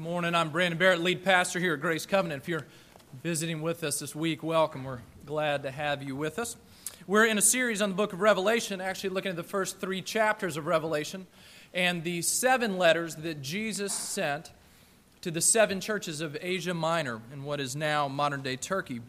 [0.00, 0.34] morning.
[0.34, 2.40] I'm Brandon Barrett, lead pastor here at Grace Covenant.
[2.40, 2.64] If you're
[3.22, 4.82] visiting with us this week, welcome.
[4.82, 6.56] We're glad to have you with us.
[7.06, 10.00] We're in a series on the book of Revelation, actually looking at the first three
[10.00, 11.26] chapters of Revelation
[11.74, 14.52] and the seven letters that Jesus sent
[15.20, 19.02] to the seven churches of Asia Minor in what is now modern day Turkey.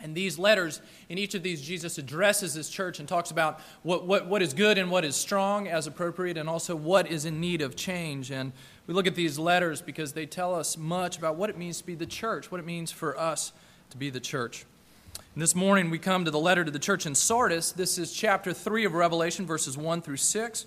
[0.00, 4.06] And these letters, in each of these, Jesus addresses his church and talks about what,
[4.06, 7.40] what, what is good and what is strong as appropriate, and also what is in
[7.40, 8.30] need of change.
[8.30, 8.52] And
[8.88, 11.84] we look at these letters because they tell us much about what it means to
[11.84, 13.52] be the church, what it means for us
[13.90, 14.64] to be the church.
[15.34, 17.70] And this morning we come to the letter to the church in Sardis.
[17.70, 20.66] This is chapter 3 of Revelation, verses 1 through 6.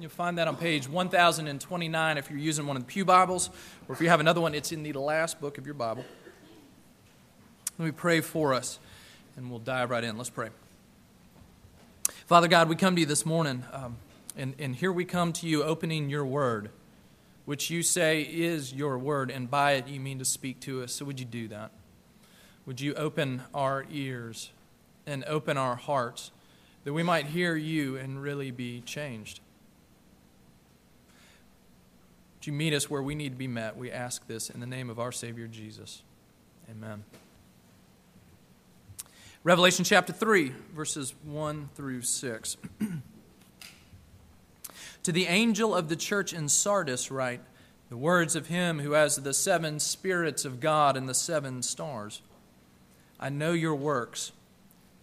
[0.00, 3.50] You'll find that on page 1029 if you're using one of the Pew Bibles,
[3.88, 6.04] or if you have another one, it's in the last book of your Bible.
[7.78, 8.80] Let me pray for us,
[9.36, 10.16] and we'll dive right in.
[10.16, 10.48] Let's pray.
[12.26, 13.96] Father God, we come to you this morning, um,
[14.36, 16.70] and, and here we come to you opening your word,
[17.44, 20.94] which you say is your word, and by it you mean to speak to us.
[20.94, 21.70] So would you do that?
[22.66, 24.50] Would you open our ears
[25.06, 26.30] and open our hearts
[26.84, 29.40] that we might hear you and really be changed?
[32.36, 33.76] Would you meet us where we need to be met?
[33.76, 36.02] We ask this in the name of our Savior Jesus.
[36.70, 37.04] Amen.
[39.42, 42.56] Revelation chapter 3, verses 1 through 6.
[45.04, 47.40] to the angel of the church in Sardis, write
[47.90, 52.22] the words of him who has the seven spirits of God and the seven stars.
[53.20, 54.32] I know your works.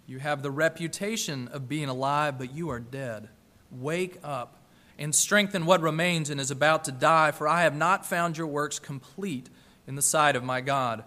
[0.08, 3.30] You have the reputation of being alive, but you are dead.
[3.72, 4.58] Wake up
[4.98, 8.48] and strengthen what remains and is about to die, for I have not found your
[8.48, 9.50] works complete
[9.88, 11.04] in the sight of my God.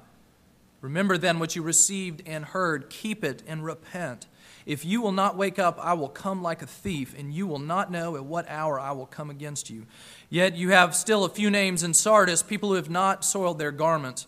[0.80, 4.26] Remember then what you received and heard, keep it and repent.
[4.66, 7.58] If you will not wake up, I will come like a thief, and you will
[7.58, 9.86] not know at what hour I will come against you.
[10.30, 13.72] Yet you have still a few names in Sardis, people who have not soiled their
[13.72, 14.26] garments.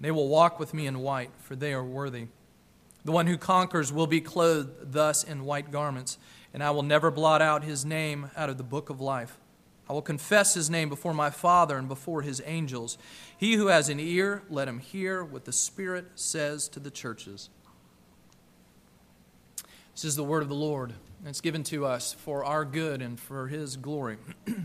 [0.00, 2.28] They will walk with me in white, for they are worthy.
[3.04, 6.16] The one who conquers will be clothed thus in white garments,
[6.54, 9.38] and I will never blot out his name out of the book of life.
[9.88, 12.96] I will confess his name before my Father and before his angels.
[13.36, 17.50] He who has an ear, let him hear what the Spirit says to the churches.
[19.94, 20.92] This is the word of the Lord.
[21.24, 24.16] It's given to us for our good and for his glory.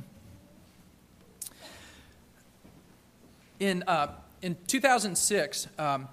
[3.60, 6.08] in, uh, in 2006, um,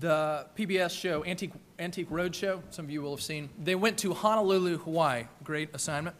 [0.00, 4.14] the PBS show Antique, Antique Roadshow, some of you will have seen, they went to
[4.14, 5.24] Honolulu, Hawaii.
[5.44, 6.16] Great assignment.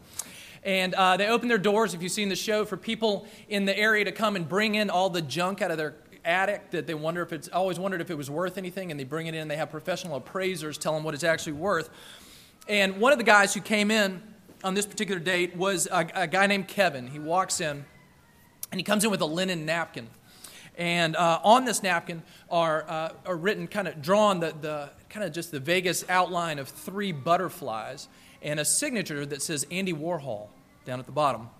[0.62, 3.76] And uh, they opened their doors, if you've seen the show, for people in the
[3.76, 6.94] area to come and bring in all the junk out of their attic that they
[6.94, 8.90] wonder if it's always wondered if it was worth anything.
[8.90, 11.88] And they bring it in, they have professional appraisers tell them what it's actually worth.
[12.68, 14.22] And one of the guys who came in
[14.62, 17.08] on this particular date was a, a guy named Kevin.
[17.08, 17.84] He walks in
[18.70, 20.08] and he comes in with a linen napkin.
[20.78, 25.26] And uh, on this napkin are, uh, are written, kind of drawn the, the kind
[25.26, 28.08] of just the Vegas outline of three butterflies
[28.40, 30.48] and a signature that says Andy Warhol
[30.84, 31.50] down at the bottom.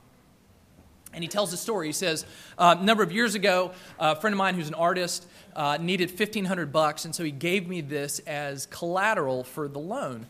[1.13, 1.89] And he tells the story.
[1.89, 2.25] He says,
[2.57, 6.09] uh, a number of years ago, a friend of mine who's an artist uh, needed
[6.09, 10.27] 1500 bucks, and so he gave me this as collateral for the loan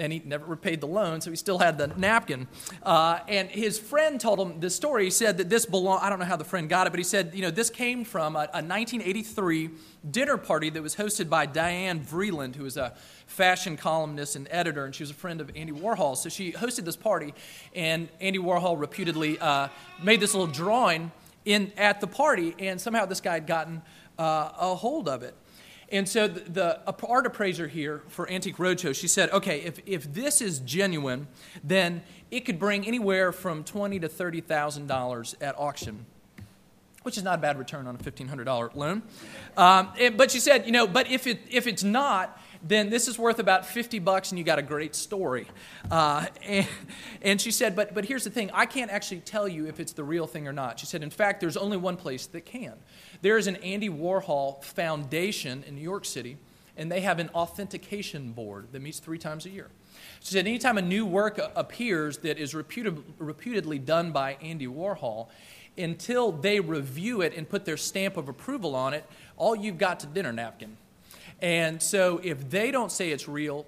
[0.00, 2.48] and he never repaid the loan, so he still had the napkin.
[2.82, 5.04] Uh, and his friend told him this story.
[5.04, 7.04] He said that this belonged, I don't know how the friend got it, but he
[7.04, 9.70] said, you know, this came from a, a 1983
[10.10, 12.94] dinner party that was hosted by Diane Vreeland, who was a
[13.26, 16.16] fashion columnist and editor, and she was a friend of Andy Warhol.
[16.16, 17.34] So she hosted this party,
[17.74, 19.68] and Andy Warhol reputedly uh,
[20.02, 21.12] made this little drawing
[21.44, 23.82] in, at the party, and somehow this guy had gotten
[24.18, 25.34] uh, a hold of it.
[25.92, 30.12] And so the, the art appraiser here for Antique Roadshow, she said, okay, if, if
[30.14, 31.26] this is genuine,
[31.64, 36.06] then it could bring anywhere from twenty to thirty thousand dollars at auction,
[37.02, 39.02] which is not a bad return on a fifteen hundred dollar loan.
[39.56, 43.18] Um, but she said, you know, but if it if it's not, then this is
[43.18, 45.46] worth about 50 bucks and you got a great story.
[45.90, 46.68] Uh, and,
[47.22, 49.92] and she said, but, but here's the thing I can't actually tell you if it's
[49.92, 50.78] the real thing or not.
[50.78, 52.74] She said, in fact, there's only one place that can.
[53.22, 56.36] There is an Andy Warhol Foundation in New York City,
[56.76, 59.68] and they have an authentication board that meets three times a year.
[60.20, 65.28] She said, anytime a new work appears that is reputed, reputedly done by Andy Warhol,
[65.78, 69.04] until they review it and put their stamp of approval on it,
[69.36, 70.76] all you've got to dinner napkin.
[71.42, 73.66] And so if they don't say it's real,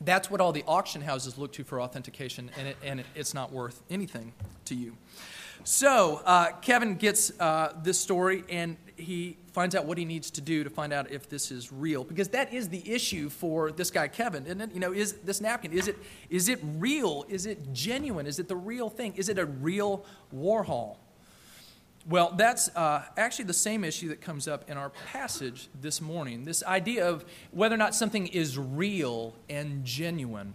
[0.00, 3.34] that's what all the auction houses look to for authentication, and, it, and it, it's
[3.34, 4.32] not worth anything
[4.66, 4.96] to you.
[5.62, 10.40] So uh, Kevin gets uh, this story, and he finds out what he needs to
[10.40, 13.90] do to find out if this is real, because that is the issue for this
[13.90, 14.72] guy Kevin, it?
[14.74, 15.96] You know, is this napkin is it
[16.28, 17.24] is it real?
[17.28, 18.26] Is it genuine?
[18.26, 19.14] Is it the real thing?
[19.16, 20.04] Is it a real
[20.34, 20.96] Warhol?
[22.06, 26.44] Well, that's uh, actually the same issue that comes up in our passage this morning
[26.44, 30.52] this idea of whether or not something is real and genuine.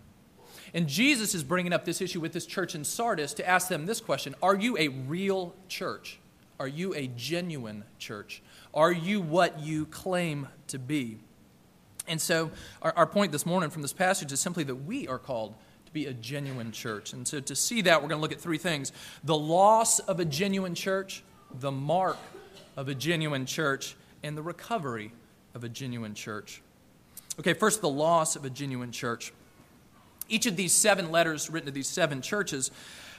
[0.75, 3.87] And Jesus is bringing up this issue with this church in Sardis to ask them
[3.87, 6.19] this question Are you a real church?
[6.59, 8.43] Are you a genuine church?
[8.73, 11.17] Are you what you claim to be?
[12.07, 15.19] And so, our, our point this morning from this passage is simply that we are
[15.19, 15.55] called
[15.85, 17.13] to be a genuine church.
[17.13, 18.91] And so, to see that, we're going to look at three things
[19.23, 21.23] the loss of a genuine church,
[21.59, 22.17] the mark
[22.77, 25.11] of a genuine church, and the recovery
[25.53, 26.61] of a genuine church.
[27.39, 29.33] Okay, first, the loss of a genuine church.
[30.27, 32.69] Each of these seven letters written to these seven churches,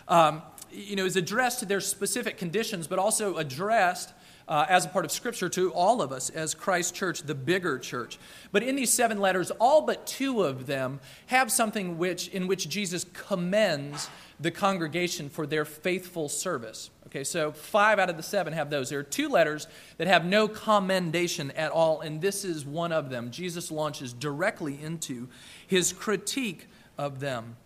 [0.09, 4.13] um, you know, is addressed to their specific conditions, but also addressed
[4.51, 7.79] uh, as a part of Scripture to all of us as Christ Church, the bigger
[7.79, 8.19] church.
[8.51, 12.69] But in these seven letters, all but two of them have something which, in which
[12.69, 14.11] Jesus commends
[14.41, 16.91] the congregation for their faithful service.
[17.07, 18.91] Okay, so five out of the seven have those.
[18.91, 19.69] There are two letters
[19.99, 23.31] that have no commendation at all, and this is one of them.
[23.31, 25.29] Jesus launches directly into
[25.65, 26.67] his critique
[26.99, 27.57] of them.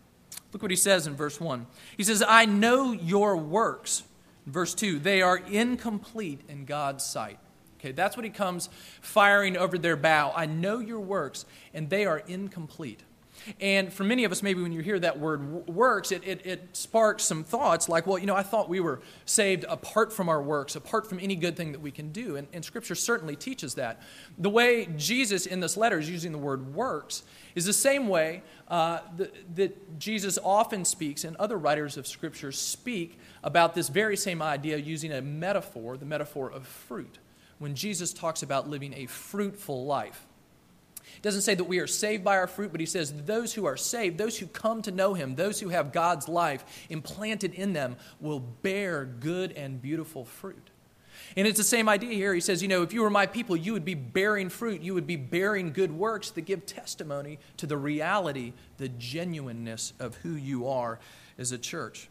[0.53, 1.67] Look what he says in verse 1.
[1.97, 4.05] He says, I know your works
[4.47, 7.39] Verse 2 they are incomplete in God's sight.
[7.79, 8.71] Okay, that's what he comes
[9.03, 10.33] firing over their bow.
[10.35, 11.45] I know your works,
[11.75, 13.03] and they are incomplete.
[13.61, 16.69] And for many of us, maybe when you hear that word works, it, it, it,
[16.73, 20.43] sparks some thoughts like, well, you know, I thought we were saved apart from our
[20.43, 22.37] works, apart from any good thing that we can do.
[22.37, 24.03] And, and Scripture certainly teaches that.
[24.39, 27.23] The way Jesus in this letter is using the word works
[27.55, 32.53] is the same way uh, that, that Jesus often speaks, and other writers of Scripture
[32.53, 37.19] speak about this very same idea using a metaphor, the metaphor of fruit,
[37.59, 40.27] when Jesus talks about living a fruitful life.
[41.17, 43.65] It doesn't say that we are saved by our fruit, but he says those who
[43.65, 47.73] are saved, those who come to know him, those who have God's life implanted in
[47.73, 50.71] them, will bear good and beautiful fruit.
[51.37, 52.35] And it's the same idea here.
[52.35, 54.83] He says, you know, if you were my people, you would be bearing fruit.
[54.83, 60.17] You would be bearing good works that give testimony to the reality, the genuineness of
[60.17, 61.01] who you are
[61.39, 62.09] as a church.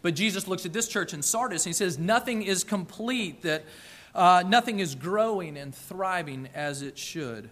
[0.00, 3.64] But Jesus looks at this church in Sardis and he says, Nothing is complete, that
[4.14, 7.50] uh, nothing is growing and thriving as it should.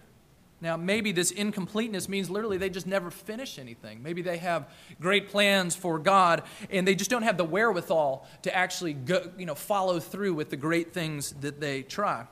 [0.61, 4.03] Now, maybe this incompleteness means literally they just never finish anything.
[4.03, 4.69] Maybe they have
[4.99, 9.47] great plans for God and they just don't have the wherewithal to actually go, you
[9.47, 12.27] know, follow through with the great things that they try.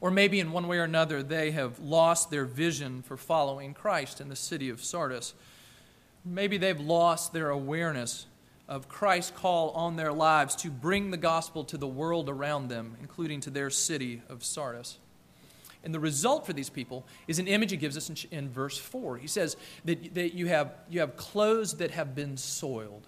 [0.00, 4.20] Or maybe in one way or another they have lost their vision for following Christ
[4.20, 5.34] in the city of Sardis.
[6.24, 8.26] Maybe they've lost their awareness
[8.68, 12.96] of Christ's call on their lives to bring the gospel to the world around them,
[13.00, 14.99] including to their city of Sardis.
[15.82, 18.76] And the result for these people is an image he gives us in, in, verse
[18.76, 19.16] 4.
[19.16, 23.06] He says that, that you, have, you have clothes that have been soiled,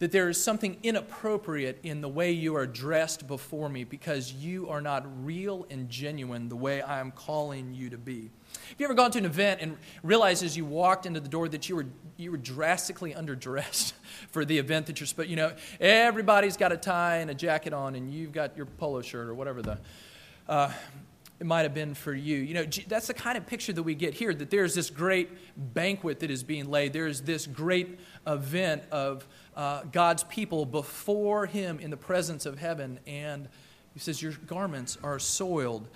[0.00, 4.68] that there is something inappropriate in the way you are dressed before me because you
[4.68, 8.30] are not real and genuine the way I am calling you to be.
[8.68, 11.48] Have you ever gone to an event and realized as you walked into the door
[11.48, 11.86] that you were,
[12.18, 13.94] you were drastically underdressed
[14.30, 17.34] for the event that you're supposed to you know, everybody's got a tie and a
[17.34, 19.78] jacket on and you've got your polo shirt or whatever the,
[20.48, 20.70] uh,
[21.40, 22.36] it might have been for you.
[22.36, 25.30] You know, that's the kind of picture that we get here that there's this great
[25.56, 26.92] banquet that is being laid.
[26.92, 29.26] There's this great event of
[29.56, 33.00] uh, God's people before Him in the presence of heaven.
[33.06, 33.48] And
[33.92, 35.88] He says, Your garments are soiled.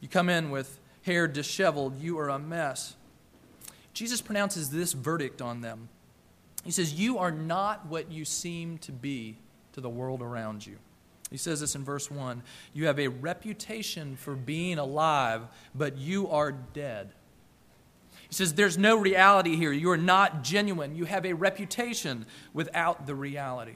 [0.00, 2.96] You come in with hair disheveled, you are a mess.
[3.92, 5.88] Jesus pronounces this verdict on them.
[6.64, 9.36] He says, You are not what you seem to be
[9.72, 10.76] to the world around you.
[11.34, 15.42] He says this in verse 1 You have a reputation for being alive,
[15.74, 17.10] but you are dead.
[18.28, 19.72] He says, There's no reality here.
[19.72, 20.94] You are not genuine.
[20.94, 23.74] You have a reputation without the reality.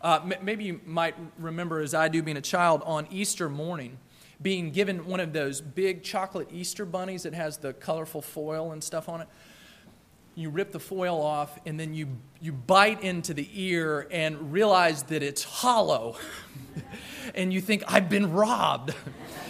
[0.00, 3.98] Uh, m- maybe you might remember, as I do, being a child on Easter morning
[4.40, 8.82] being given one of those big chocolate Easter bunnies that has the colorful foil and
[8.82, 9.28] stuff on it.
[10.34, 12.08] You rip the foil off, and then you,
[12.40, 16.16] you bite into the ear and realize that it's hollow.
[17.34, 18.94] and you think, I've been robbed.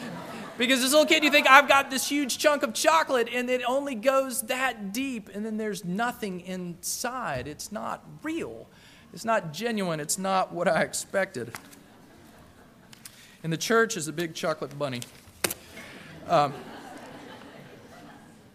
[0.58, 3.48] because as a little kid, you think, I've got this huge chunk of chocolate, and
[3.48, 7.48] it only goes that deep, and then there's nothing inside.
[7.48, 8.68] It's not real,
[9.12, 11.52] it's not genuine, it's not what I expected.
[13.42, 15.00] And the church is a big chocolate bunny.
[16.28, 16.54] Um,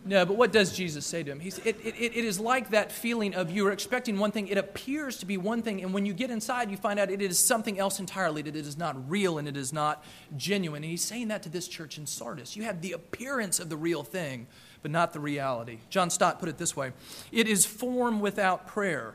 [0.09, 1.39] no, but what does Jesus say to him?
[1.39, 4.57] He's, it, it, it is like that feeling of you are expecting one thing, it
[4.57, 7.37] appears to be one thing, and when you get inside, you find out it is
[7.37, 10.03] something else entirely, that it is not real and it is not
[10.35, 10.83] genuine.
[10.83, 12.55] And he's saying that to this church in Sardis.
[12.55, 14.47] You have the appearance of the real thing,
[14.81, 15.77] but not the reality.
[15.91, 16.91] John Stott put it this way
[17.31, 19.13] It is form without prayer,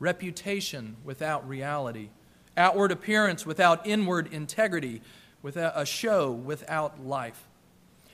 [0.00, 2.08] reputation without reality,
[2.56, 5.00] outward appearance without inward integrity,
[5.42, 7.46] without a show without life.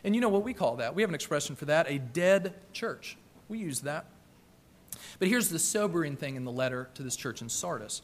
[0.05, 0.95] And you know what we call that?
[0.95, 3.17] We have an expression for that a dead church.
[3.49, 4.07] We use that.
[5.19, 8.03] But here's the sobering thing in the letter to this church in Sardis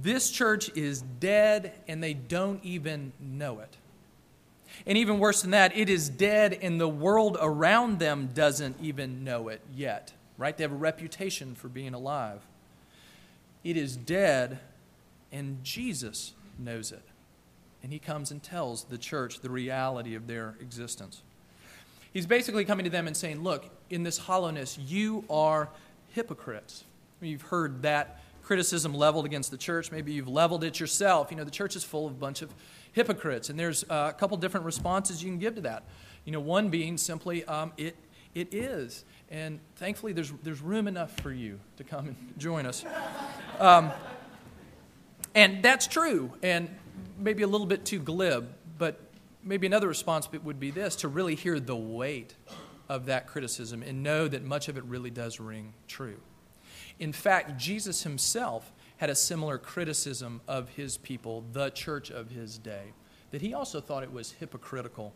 [0.00, 3.76] this church is dead and they don't even know it.
[4.86, 9.22] And even worse than that, it is dead and the world around them doesn't even
[9.22, 10.56] know it yet, right?
[10.56, 12.40] They have a reputation for being alive.
[13.62, 14.60] It is dead
[15.30, 17.02] and Jesus knows it.
[17.82, 21.22] And he comes and tells the church the reality of their existence.
[22.12, 25.68] He's basically coming to them and saying, Look, in this hollowness, you are
[26.10, 26.84] hypocrites.
[27.20, 29.90] You've heard that criticism leveled against the church.
[29.90, 31.30] Maybe you've leveled it yourself.
[31.30, 32.52] You know, the church is full of a bunch of
[32.92, 33.48] hypocrites.
[33.48, 35.84] And there's a couple different responses you can give to that.
[36.24, 37.96] You know, one being simply, um, it,
[38.34, 39.04] it is.
[39.30, 42.84] And thankfully, there's, there's room enough for you to come and join us.
[43.58, 43.90] Um,
[45.34, 46.68] and that's true, and
[47.18, 49.00] maybe a little bit too glib, but
[49.42, 52.34] maybe another response would be this to really hear the weight
[52.88, 56.20] of that criticism and know that much of it really does ring true.
[56.98, 62.58] In fact, Jesus himself had a similar criticism of his people, the church of his
[62.58, 62.92] day,
[63.30, 65.14] that he also thought it was hypocritical.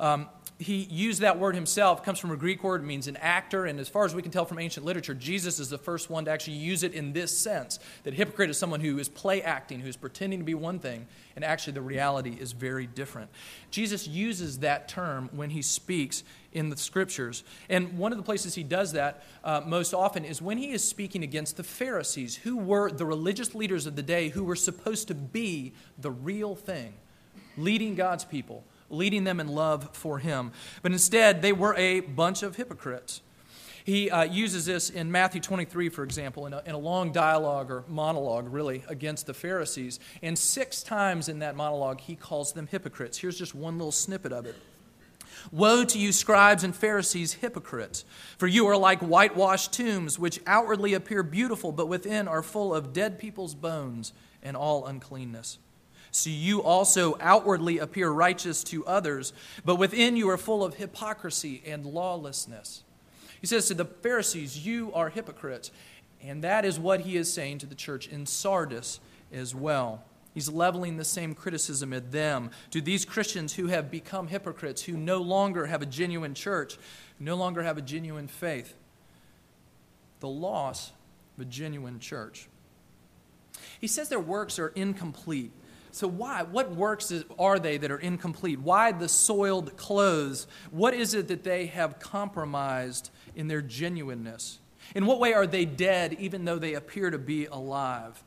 [0.00, 3.78] Um, he used that word himself, comes from a Greek word, means an actor, and
[3.78, 6.32] as far as we can tell from ancient literature, Jesus is the first one to
[6.32, 9.96] actually use it in this sense that hypocrite is someone who is play acting, who's
[9.96, 11.06] pretending to be one thing,
[11.36, 13.30] and actually the reality is very different.
[13.70, 17.44] Jesus uses that term when he speaks in the scriptures.
[17.68, 20.82] And one of the places he does that uh, most often is when he is
[20.82, 25.06] speaking against the Pharisees, who were the religious leaders of the day who were supposed
[25.06, 26.94] to be the real thing,
[27.56, 30.52] leading God's people leading them in love for him.
[30.82, 33.22] But instead, they were a bunch of hypocrites.
[33.84, 37.70] He uh, uses this in Matthew 23, for example, in a, in a long dialogue
[37.70, 39.98] or monologue, really, against the Pharisees.
[40.20, 43.16] And six times in that monologue, he calls them hypocrites.
[43.16, 44.56] Here's just one little snippet of it.
[45.50, 48.04] Woe to you, scribes and Pharisees, hypocrites!
[48.36, 52.92] For you are like whitewashed tombs, which outwardly appear beautiful, but within are full of
[52.92, 55.58] dead people's bones and all uncleanness.
[56.10, 59.32] So you also outwardly appear righteous to others,
[59.64, 62.82] but within you are full of hypocrisy and lawlessness.
[63.40, 65.70] He says to the Pharisees, You are hypocrites.
[66.22, 69.00] And that is what he is saying to the church in Sardis
[69.32, 70.02] as well.
[70.34, 74.96] He's leveling the same criticism at them, to these Christians who have become hypocrites, who
[74.96, 76.78] no longer have a genuine church,
[77.18, 78.74] no longer have a genuine faith.
[80.20, 80.92] The loss
[81.36, 82.48] of a genuine church.
[83.80, 85.52] He says their works are incomplete.
[85.90, 86.42] So, why?
[86.42, 88.60] What works are they that are incomplete?
[88.60, 90.46] Why the soiled clothes?
[90.70, 94.60] What is it that they have compromised in their genuineness?
[94.94, 98.22] In what way are they dead even though they appear to be alive?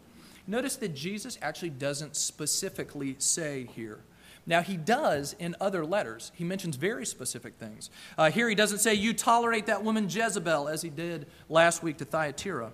[0.48, 4.00] Notice that Jesus actually doesn't specifically say here.
[4.46, 6.32] Now, he does in other letters.
[6.36, 7.91] He mentions very specific things.
[8.18, 11.98] Uh, here, he doesn't say, You tolerate that woman Jezebel, as he did last week
[11.98, 12.72] to Thyatira.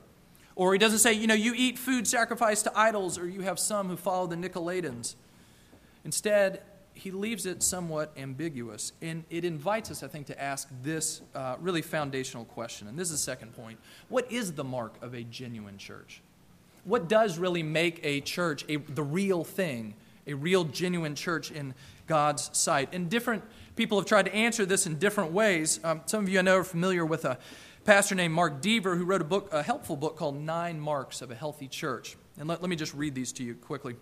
[0.58, 3.60] Or he doesn't say, you know, you eat food sacrificed to idols, or you have
[3.60, 5.14] some who follow the Nicolaitans.
[6.04, 6.64] Instead,
[6.96, 8.92] he leaves it somewhat ambiguous.
[9.00, 12.88] And it invites us, I think, to ask this uh, really foundational question.
[12.88, 13.78] And this is the second point
[14.10, 16.24] What is the mark of a genuine church?
[16.86, 19.94] What does really make a church a, the real thing,
[20.26, 21.76] a real, genuine church in
[22.08, 22.90] God's sight?
[22.94, 23.44] And different
[23.76, 25.80] people have tried to answer this in different ways.
[25.84, 27.38] Um, some of you I know are familiar with a
[27.88, 31.32] pastor named Mark Dever who wrote a book, a helpful book called Nine Marks of
[31.32, 32.18] a Healthy Church.
[32.38, 33.96] And let, let me just read these to you quickly.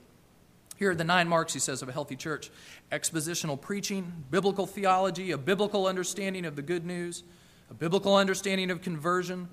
[0.78, 2.50] Here are the nine marks, he says, of a healthy church
[2.92, 7.24] expositional preaching, biblical theology, a biblical understanding of the good news,
[7.70, 9.48] a biblical understanding of conversion,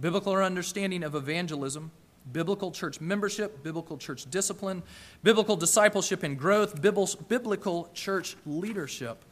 [0.00, 1.90] biblical understanding of evangelism,
[2.32, 4.82] biblical church membership, biblical church discipline,
[5.22, 9.22] biblical discipleship and growth, biblical church leadership.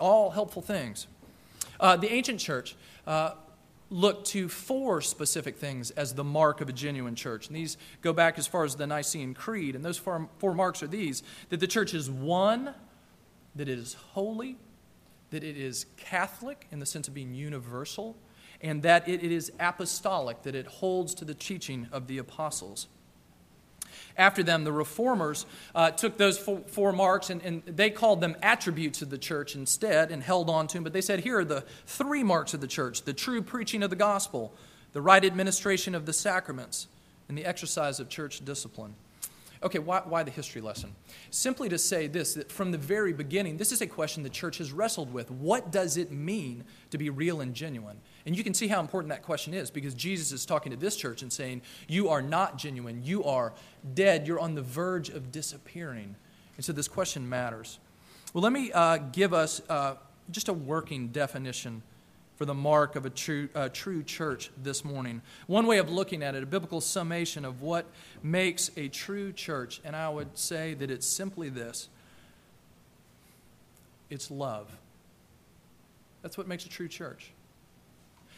[0.00, 1.06] All helpful things.
[1.78, 2.74] Uh, the ancient church
[3.06, 3.34] uh,
[3.90, 7.48] look to four specific things as the mark of a genuine church.
[7.48, 9.74] And these go back as far as the Nicene Creed.
[9.74, 12.72] And those four, four marks are these that the church is one,
[13.56, 14.56] that it is holy,
[15.30, 18.16] that it is Catholic in the sense of being universal,
[18.60, 22.86] and that it, it is apostolic, that it holds to the teaching of the apostles.
[24.16, 28.36] After them, the reformers uh, took those four, four marks and, and, they called them
[28.42, 30.84] attributes of the church instead and held on to them.
[30.84, 33.90] But they said, here are the three marks of the church the true preaching of
[33.90, 34.52] the gospel,
[34.92, 36.86] the right administration of the sacraments,
[37.28, 38.94] and the exercise of church discipline.
[39.62, 40.94] Okay, why, why, the history lesson?
[41.30, 44.56] Simply to say this that from the very beginning, this is a question the church
[44.56, 45.30] has wrestled with.
[45.30, 48.00] What does it mean to be real and genuine?
[48.24, 50.96] And you can see how important that question is because Jesus is talking to this
[50.96, 53.02] church and saying, You are not genuine.
[53.04, 53.52] You are
[53.92, 54.26] dead.
[54.26, 56.16] You're on the verge of disappearing.
[56.56, 57.80] And so this question matters.
[58.32, 59.96] Well, let me uh, give us uh,
[60.30, 61.82] just a working definition
[62.40, 65.20] for the mark of a true, uh, true church this morning.
[65.46, 67.84] One way of looking at it, a biblical summation of what
[68.22, 71.90] makes a true church, and I would say that it's simply this
[74.08, 74.74] it's love.
[76.22, 77.30] That's what makes a true church.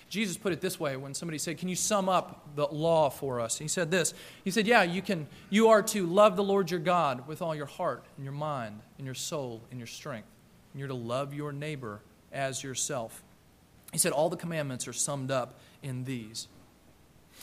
[0.09, 3.39] Jesus put it this way when somebody said, Can you sum up the law for
[3.39, 3.57] us?
[3.57, 4.15] He said this.
[4.43, 7.55] He said, Yeah, you can you are to love the Lord your God with all
[7.55, 10.27] your heart and your mind and your soul and your strength.
[10.73, 12.01] And you're to love your neighbor
[12.33, 13.23] as yourself.
[13.93, 16.49] He said all the commandments are summed up in these.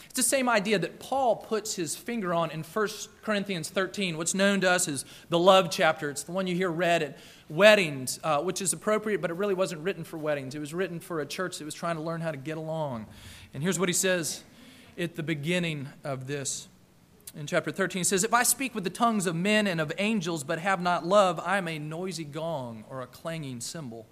[0.05, 2.87] It's the same idea that Paul puts his finger on in 1
[3.21, 6.09] Corinthians 13, what's known to us as the love chapter.
[6.09, 9.53] It's the one you hear read at weddings, uh, which is appropriate, but it really
[9.53, 10.55] wasn't written for weddings.
[10.55, 13.05] It was written for a church that was trying to learn how to get along.
[13.53, 14.43] And here's what he says
[14.97, 16.67] at the beginning of this.
[17.35, 19.91] In chapter 13, he says, If I speak with the tongues of men and of
[19.99, 24.07] angels, but have not love, I am a noisy gong or a clanging cymbal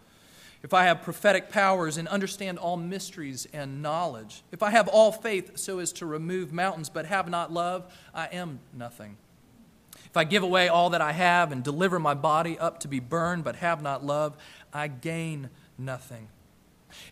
[0.64, 5.12] if I have prophetic powers and understand all mysteries and knowledge, if I have all
[5.12, 9.18] faith so as to remove mountains but have not love, I am nothing.
[10.06, 13.00] If I give away all that I have and deliver my body up to be
[13.00, 14.36] burned but have not love,
[14.74, 16.30] I gain nothing.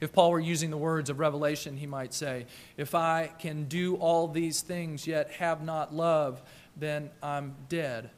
[0.02, 2.48] If Paul were using the words of Revelation, he might say,
[2.78, 6.42] If I can do all these things yet have not love,
[6.76, 8.10] then I'm dead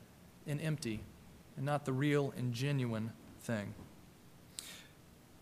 [0.46, 1.01] and empty
[1.57, 3.74] and not the real and genuine thing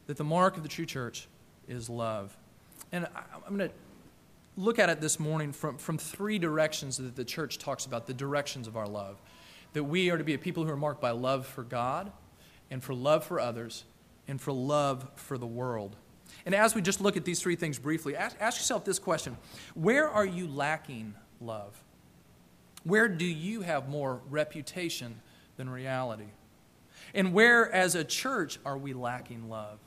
[0.08, 1.28] that the mark of the true church
[1.68, 2.36] is love.
[2.92, 3.08] And
[3.46, 3.76] I'm going to
[4.58, 8.14] look at it this morning from, from three directions that the church talks about the
[8.14, 9.22] directions of our love.
[9.74, 12.12] That we are to be a people who are marked by love for God,
[12.72, 13.84] and for love for others,
[14.28, 15.96] and for love for the world.
[16.46, 19.38] And as we just look at these three things briefly, ask, ask yourself this question
[19.74, 21.82] Where are you lacking love?
[22.84, 25.20] Where do you have more reputation
[25.58, 26.28] than reality?
[27.14, 29.80] And where, as a church, are we lacking love?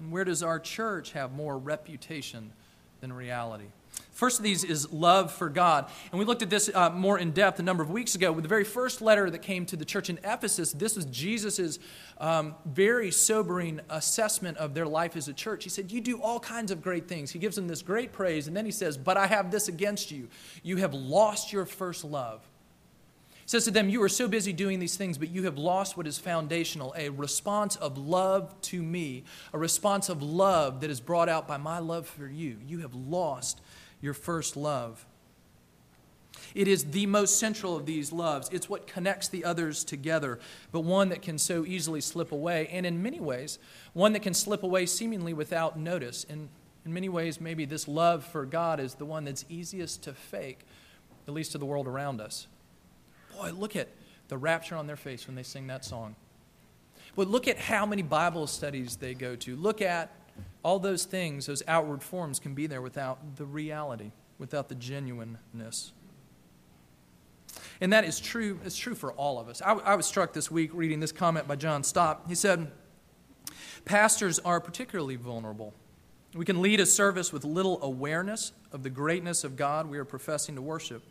[0.00, 2.52] And where does our church have more reputation
[3.00, 3.66] than reality?
[4.12, 5.90] First of these is love for God.
[6.12, 8.42] And we looked at this uh, more in depth a number of weeks ago with
[8.44, 10.72] the very first letter that came to the church in Ephesus.
[10.72, 11.80] This was Jesus'
[12.18, 15.64] um, very sobering assessment of their life as a church.
[15.64, 17.32] He said, You do all kinds of great things.
[17.32, 20.12] He gives them this great praise, and then he says, But I have this against
[20.12, 20.28] you.
[20.62, 22.40] You have lost your first love
[23.46, 26.06] says to them, You are so busy doing these things, but you have lost what
[26.06, 31.28] is foundational a response of love to me, a response of love that is brought
[31.28, 32.58] out by my love for you.
[32.66, 33.60] You have lost
[34.00, 35.04] your first love.
[36.54, 38.48] It is the most central of these loves.
[38.52, 40.38] It's what connects the others together,
[40.72, 43.58] but one that can so easily slip away, and in many ways,
[43.92, 46.24] one that can slip away seemingly without notice.
[46.28, 46.48] And
[46.84, 50.60] in many ways, maybe this love for God is the one that's easiest to fake,
[51.26, 52.46] at least to the world around us.
[53.36, 53.88] Boy, look at
[54.28, 56.16] the rapture on their face when they sing that song.
[57.16, 59.56] But look at how many Bible studies they go to.
[59.56, 60.10] Look at
[60.62, 65.92] all those things, those outward forms can be there without the reality, without the genuineness.
[67.80, 69.60] And that is true, it's true for all of us.
[69.62, 72.22] I, I was struck this week reading this comment by John Stott.
[72.28, 72.70] He said,
[73.84, 75.74] Pastors are particularly vulnerable.
[76.34, 80.04] We can lead a service with little awareness of the greatness of God we are
[80.04, 81.02] professing to worship.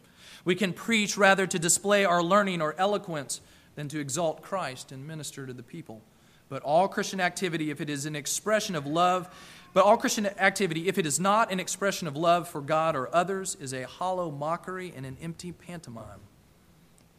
[0.45, 3.41] We can preach rather to display our learning or eloquence
[3.75, 6.01] than to exalt Christ and minister to the people.
[6.49, 9.29] But all Christian activity, if it is an expression of love,
[9.73, 13.13] but all Christian activity, if it is not an expression of love for God or
[13.13, 16.19] others, is a hollow mockery and an empty pantomime.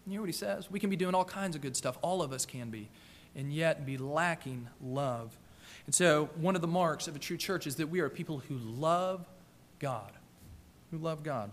[0.06, 0.70] You hear what he says?
[0.70, 1.98] We can be doing all kinds of good stuff.
[2.02, 2.88] All of us can be,
[3.34, 5.36] and yet be lacking love.
[5.86, 8.42] And so, one of the marks of a true church is that we are people
[8.48, 9.26] who love
[9.78, 10.12] God.
[10.90, 11.50] Who love God.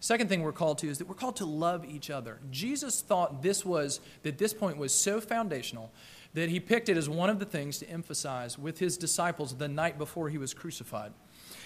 [0.00, 2.38] Second thing we're called to is that we're called to love each other.
[2.50, 5.90] Jesus thought this was that this point was so foundational
[6.34, 9.66] that he picked it as one of the things to emphasize with his disciples the
[9.66, 11.12] night before he was crucified.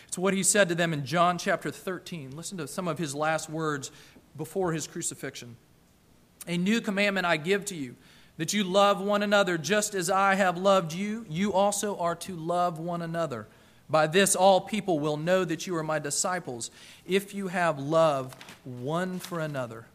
[0.09, 2.37] It's what he said to them in John chapter 13.
[2.37, 3.91] Listen to some of his last words
[4.37, 5.57] before his crucifixion.
[6.47, 7.97] A new commandment I give to you
[8.39, 11.27] that you love one another just as I have loved you.
[11.29, 13.47] You also are to love one another.
[13.93, 16.71] By this, all people will know that you are my disciples
[17.07, 19.87] if you have love one for another.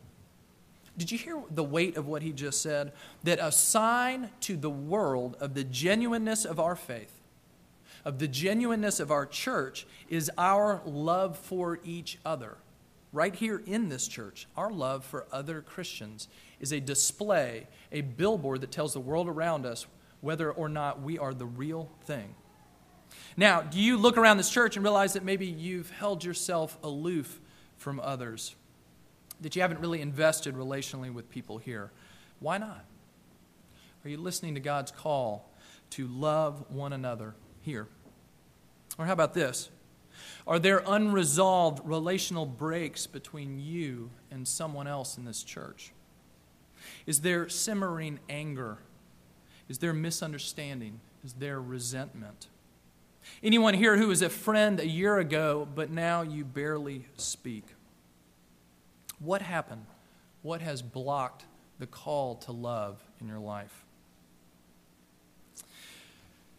[0.97, 2.93] Did you hear the weight of what he just said?
[3.23, 7.19] That a sign to the world of the genuineness of our faith,
[8.05, 12.57] of the genuineness of our church, is our love for each other
[13.13, 16.27] right here in this church, our love for other Christians
[16.59, 19.87] is a display, a billboard that tells the world around us
[20.21, 22.35] whether or not we are the real thing.
[23.35, 27.39] Now, do you look around this church and realize that maybe you've held yourself aloof
[27.77, 28.55] from others?
[29.41, 31.91] That you haven't really invested relationally with people here?
[32.39, 32.85] Why not?
[34.03, 35.51] Are you listening to God's call
[35.91, 37.87] to love one another here?
[38.97, 39.69] Or how about this?
[40.47, 45.91] Are there unresolved relational breaks between you and someone else in this church?
[47.05, 48.79] Is there simmering anger?
[49.69, 50.99] Is there misunderstanding?
[51.23, 52.47] Is there resentment?
[53.43, 57.65] Anyone here who was a friend a year ago, but now you barely speak?
[59.19, 59.85] What happened?
[60.41, 61.45] What has blocked
[61.79, 63.83] the call to love in your life?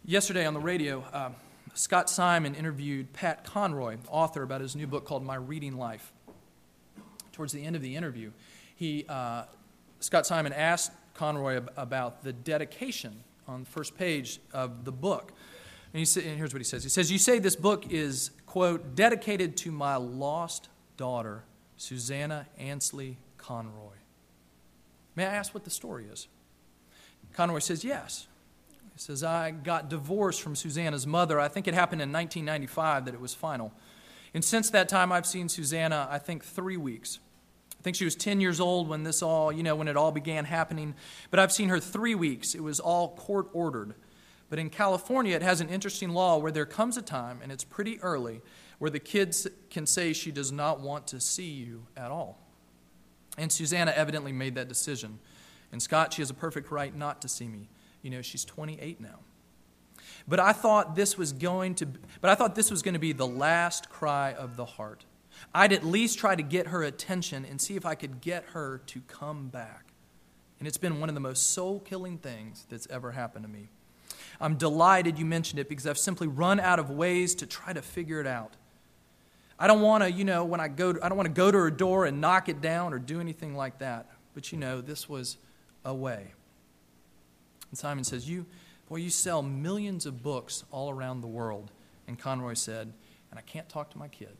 [0.05, 1.29] Yesterday on the radio, uh,
[1.73, 6.11] Scott Simon interviewed Pat Conroy, author, about his new book called My Reading Life.
[7.31, 8.31] Towards the end of the interview,
[8.75, 9.43] he, uh,
[9.99, 15.33] Scott Simon asked Conroy about the dedication on the first page of the book.
[15.93, 18.95] And, he and here's what he says He says, You say this book is, quote,
[18.95, 21.43] dedicated to my lost daughter,
[21.77, 23.95] Susanna Ansley Conroy.
[25.15, 26.27] May I ask what the story is?
[27.33, 28.27] Conroy says, Yes.
[28.93, 31.39] He says, I got divorced from Susanna's mother.
[31.39, 33.71] I think it happened in 1995 that it was final.
[34.33, 37.19] And since that time, I've seen Susanna, I think, three weeks.
[37.79, 40.11] I think she was 10 years old when this all, you know, when it all
[40.11, 40.95] began happening.
[41.31, 42.53] But I've seen her three weeks.
[42.53, 43.95] It was all court ordered.
[44.49, 47.63] But in California, it has an interesting law where there comes a time, and it's
[47.63, 48.41] pretty early,
[48.79, 52.39] where the kids can say she does not want to see you at all.
[53.37, 55.19] And Susanna evidently made that decision.
[55.71, 57.69] And Scott, she has a perfect right not to see me.
[58.01, 59.19] You know, she's 28 now.
[60.27, 61.85] But I thought this was going to
[62.21, 65.05] but I thought this was going to be the last cry of the heart.
[65.53, 68.81] I'd at least try to get her attention and see if I could get her
[68.87, 69.85] to come back.
[70.59, 73.69] And it's been one of the most soul-killing things that's ever happened to me.
[74.41, 77.81] I'm delighted you mentioned it because I've simply run out of ways to try to
[77.81, 78.53] figure it out.
[79.57, 81.51] I don't want to, you know, when I go to, I don't want to go
[81.51, 84.09] to her door and knock it down or do anything like that.
[84.33, 85.37] But you know, this was
[85.83, 86.33] a way.
[87.69, 88.45] And Simon says, You,
[88.87, 91.71] boy, you sell millions of books all around the world.
[92.07, 92.93] And Conroy said,
[93.29, 94.37] And I can't talk to my kid.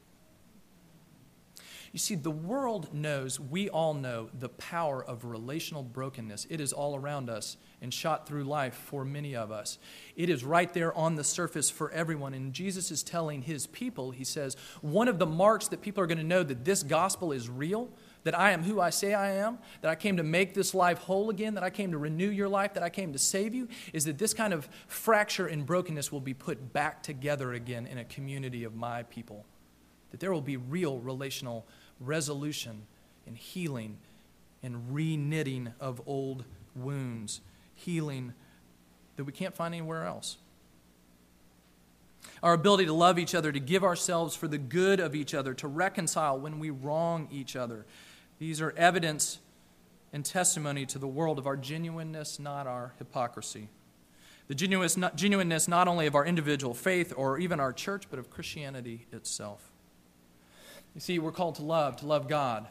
[1.92, 6.46] You see, the world knows, we all know, the power of relational brokenness.
[6.50, 9.80] It is all around us and shot through life for many of us.
[10.16, 12.34] It is right there on the surface for everyone.
[12.34, 16.08] And Jesus is telling his people, he says, one of the marks that people are
[16.08, 17.90] going to know that this gospel is real
[18.24, 21.00] that I am who I say I am, that I came to make this life
[21.00, 23.68] whole again, that I came to renew your life, that I came to save you,
[23.94, 27.98] is that this kind of fracture and brokenness will be put back together again in
[27.98, 29.46] a community of my people.
[30.12, 31.66] That there will be real relational
[32.00, 32.84] resolution
[33.26, 33.98] and healing
[34.64, 36.44] and reknitting of old
[36.76, 37.42] wounds,
[37.76, 38.34] healing
[39.16, 40.38] that we can't find anywhere else.
[42.42, 45.54] Our ability to love each other, to give ourselves for the good of each other,
[45.56, 47.86] to reconcile when we wrong each other,
[48.40, 49.40] these are evidence
[50.12, 53.70] and testimony to the world of our genuineness, not our hypocrisy.
[54.48, 59.06] The genuineness not only of our individual faith or even our church, but of Christianity
[59.12, 59.69] itself.
[61.00, 62.68] You see, we're called to love, to love God,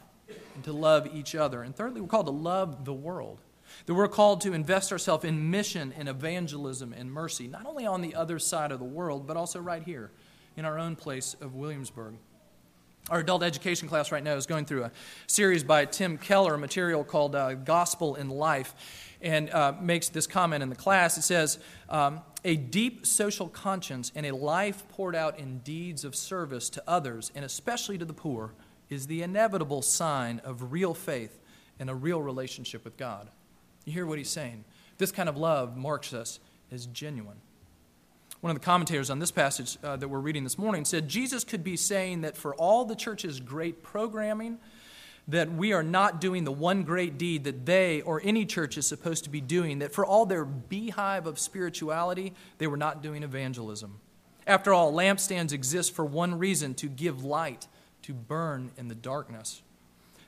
[0.54, 1.62] and to love each other.
[1.62, 3.38] And thirdly, we're called to love the world.
[3.86, 8.02] That we're called to invest ourselves in mission and evangelism and mercy, not only on
[8.02, 10.10] the other side of the world, but also right here
[10.58, 12.16] in our own place of Williamsburg.
[13.08, 14.92] Our adult education class right now is going through a
[15.26, 18.74] series by Tim Keller, a material called uh, Gospel in Life,
[19.22, 21.16] and uh, makes this comment in the class.
[21.16, 26.14] It says, um, A deep social conscience and a life poured out in deeds of
[26.14, 28.52] service to others, and especially to the poor,
[28.88, 31.40] is the inevitable sign of real faith
[31.78, 33.28] and a real relationship with God.
[33.84, 34.64] You hear what he's saying?
[34.98, 37.38] This kind of love marks us as genuine.
[38.40, 41.42] One of the commentators on this passage uh, that we're reading this morning said Jesus
[41.42, 44.58] could be saying that for all the church's great programming,
[45.28, 48.86] that we are not doing the one great deed that they or any church is
[48.86, 53.22] supposed to be doing, that for all their beehive of spirituality, they were not doing
[53.22, 54.00] evangelism.
[54.46, 57.68] After all, lampstands exist for one reason to give light,
[58.02, 59.60] to burn in the darkness.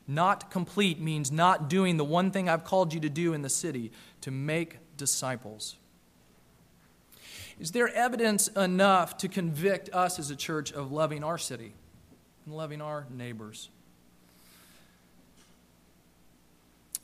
[0.06, 3.48] Not complete means not doing the one thing I've called you to do in the
[3.48, 5.76] city, to make disciples.
[7.58, 11.74] Is there evidence enough to convict us as a church of loving our city
[12.44, 13.70] and loving our neighbors?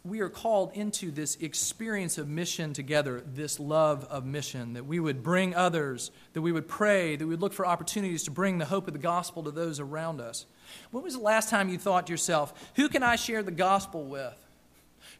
[0.06, 5.00] We are called into this experience of mission together, this love of mission, that we
[5.00, 8.58] would bring others, that we would pray, that we would look for opportunities to bring
[8.58, 10.46] the hope of the gospel to those around us.
[10.90, 14.04] When was the last time you thought to yourself, who can I share the gospel
[14.04, 14.36] with?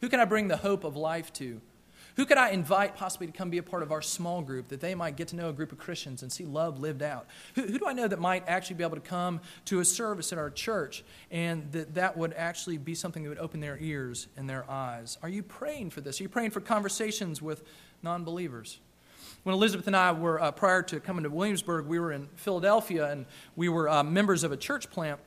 [0.01, 1.61] Who can I bring the hope of life to?
[2.17, 4.81] Who could I invite possibly to come be a part of our small group that
[4.81, 7.27] they might get to know a group of Christians and see love lived out?
[7.53, 10.33] Who, who do I know that might actually be able to come to a service
[10.33, 14.27] at our church and that that would actually be something that would open their ears
[14.35, 15.19] and their eyes?
[15.21, 16.19] Are you praying for this?
[16.19, 17.63] Are you praying for conversations with
[18.01, 18.79] non believers?
[19.43, 23.11] When Elizabeth and I were, uh, prior to coming to Williamsburg, we were in Philadelphia
[23.11, 25.19] and we were uh, members of a church plant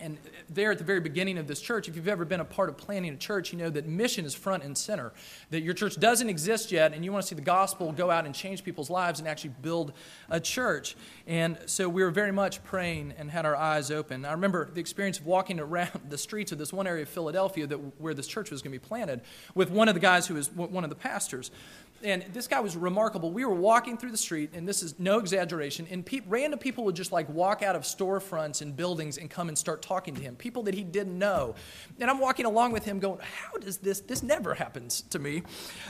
[0.00, 2.68] and there at the very beginning of this church, if you've ever been a part
[2.68, 5.12] of planning a church, you know that mission is front and center.
[5.50, 8.26] That your church doesn't exist yet, and you want to see the gospel go out
[8.26, 9.92] and change people's lives and actually build
[10.28, 10.96] a church.
[11.26, 14.24] And so we were very much praying and had our eyes open.
[14.24, 17.66] I remember the experience of walking around the streets of this one area of Philadelphia
[17.66, 19.20] that, where this church was going to be planted
[19.54, 21.50] with one of the guys who was one of the pastors
[22.04, 23.32] and this guy was remarkable.
[23.32, 26.84] We were walking through the street, and this is no exaggeration, and pe- random people
[26.84, 30.20] would just like walk out of storefronts and buildings and come and start talking to
[30.20, 31.54] him, people that he didn't know.
[31.98, 34.00] And I'm walking along with him going, How does this?
[34.00, 35.42] This never happens to me.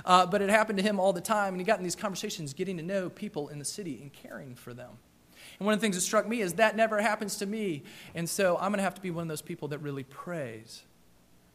[0.05, 2.55] Uh, but it happened to him all the time, and he got in these conversations
[2.55, 4.91] getting to know people in the city and caring for them.
[5.59, 7.83] And one of the things that struck me is that never happens to me.
[8.15, 10.85] And so I'm going to have to be one of those people that really prays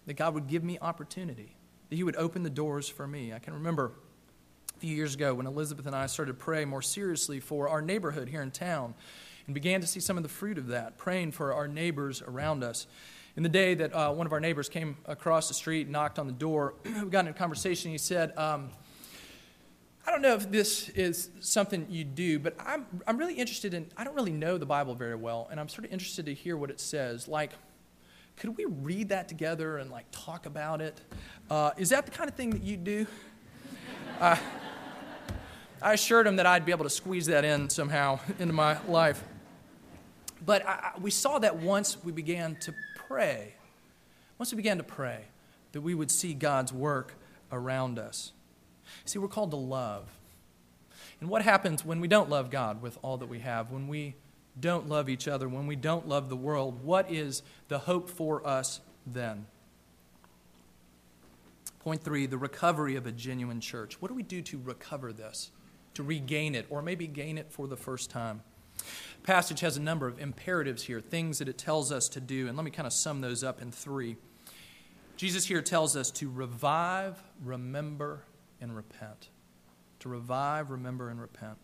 [0.05, 1.55] that God would give me opportunity,
[1.89, 3.33] that He would open the doors for me.
[3.33, 3.93] I can remember
[4.79, 8.29] few years ago when Elizabeth and I started to pray more seriously for our neighborhood
[8.29, 8.93] here in town
[9.45, 12.63] and began to see some of the fruit of that, praying for our neighbors around
[12.63, 12.87] us.
[13.35, 16.27] In the day that uh, one of our neighbors came across the street, knocked on
[16.27, 17.91] the door, we got in a conversation.
[17.91, 18.69] He said, um,
[20.07, 23.87] I don't know if this is something you do, but I'm, I'm really interested in,
[23.97, 26.55] I don't really know the Bible very well, and I'm sort of interested to hear
[26.55, 27.27] what it says.
[27.27, 27.51] Like,
[28.37, 31.01] could we read that together and like talk about it?
[31.49, 33.05] Uh, is that the kind of thing that you do?
[34.19, 34.35] Uh,
[35.81, 39.23] I assured him that I'd be able to squeeze that in somehow into my life.
[40.45, 42.73] But I, we saw that once we began to
[43.07, 43.53] pray,
[44.37, 45.25] once we began to pray,
[45.71, 47.13] that we would see God's work
[47.51, 48.31] around us.
[49.05, 50.09] See, we're called to love.
[51.21, 54.15] And what happens when we don't love God with all that we have, when we
[54.59, 56.83] don't love each other, when we don't love the world?
[56.83, 59.45] What is the hope for us then?
[61.79, 64.01] Point three the recovery of a genuine church.
[64.01, 65.51] What do we do to recover this?
[65.93, 68.41] To regain it, or maybe gain it for the first time.
[69.23, 72.57] Passage has a number of imperatives here, things that it tells us to do, and
[72.57, 74.15] let me kind of sum those up in three.
[75.17, 78.23] Jesus here tells us to revive, remember,
[78.61, 79.29] and repent.
[79.99, 81.57] To revive, remember, and repent.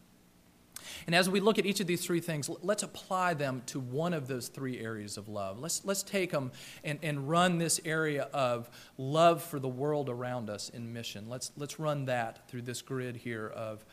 [1.08, 4.14] And as we look at each of these three things, let's apply them to one
[4.14, 5.60] of those three areas of love.
[5.60, 6.52] Let's, let's take them
[6.84, 11.30] and, and run this area of love for the world around us in mission.
[11.30, 13.86] Let's, let's run that through this grid here of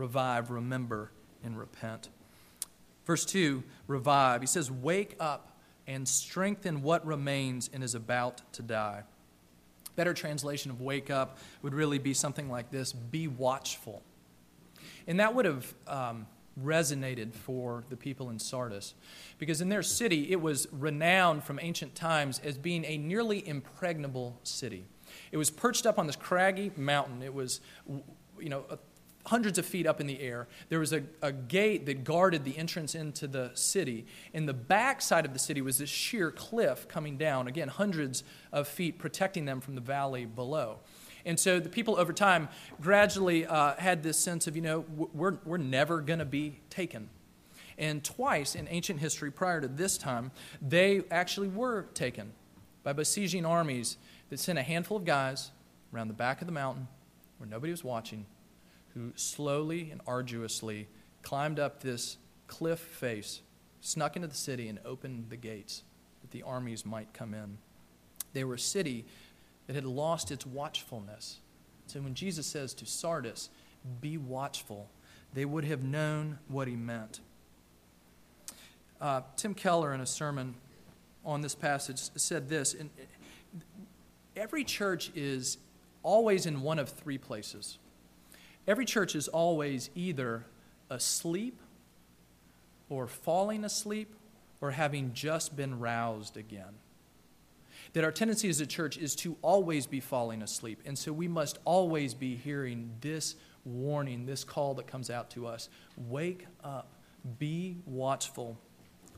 [0.00, 1.12] revive, remember,
[1.44, 2.08] and repent.
[3.06, 4.40] Verse 2 revive.
[4.40, 9.02] He says, Wake up and strengthen what remains and is about to die.
[9.96, 14.02] Better translation of wake up would really be something like this be watchful.
[15.06, 16.26] And that would have um,
[16.62, 18.94] resonated for the people in Sardis
[19.38, 24.38] because in their city it was renowned from ancient times as being a nearly impregnable
[24.44, 24.84] city.
[25.32, 27.22] It was perched up on this craggy mountain.
[27.22, 27.60] It was,
[28.38, 28.64] you know,
[29.26, 30.48] hundreds of feet up in the air.
[30.68, 34.06] There was a, a gate that guarded the entrance into the city.
[34.32, 38.24] In the back side of the city was this sheer cliff coming down, again, hundreds
[38.52, 40.78] of feet protecting them from the valley below.
[41.24, 42.48] And so the people over time
[42.80, 47.10] gradually uh, had this sense of, you know, we're, we're never going to be taken.
[47.76, 52.32] And twice in ancient history prior to this time, they actually were taken
[52.82, 53.96] by besieging armies
[54.30, 55.50] that sent a handful of guys
[55.94, 56.88] around the back of the mountain
[57.38, 58.26] where nobody was watching
[58.94, 60.88] who slowly and arduously
[61.22, 63.42] climbed up this cliff face,
[63.80, 65.82] snuck into the city, and opened the gates
[66.22, 67.58] that the armies might come in.
[68.32, 69.04] They were a city
[69.66, 71.38] that had lost its watchfulness.
[71.86, 73.50] So when Jesus says to Sardis,
[74.00, 74.88] be watchful,
[75.32, 77.20] they would have known what he meant.
[79.00, 80.54] Uh, Tim Keller, in a sermon
[81.24, 82.76] on this passage, said this
[84.36, 85.58] Every church is
[86.02, 87.78] always in one of three places.
[88.66, 90.44] Every church is always either
[90.88, 91.60] asleep
[92.88, 94.14] or falling asleep
[94.60, 96.78] or having just been roused again.
[97.94, 100.80] That our tendency as a church is to always be falling asleep.
[100.84, 105.46] And so we must always be hearing this warning, this call that comes out to
[105.46, 106.92] us wake up,
[107.38, 108.58] be watchful,